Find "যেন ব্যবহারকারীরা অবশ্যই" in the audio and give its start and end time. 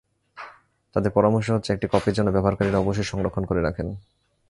2.11-3.03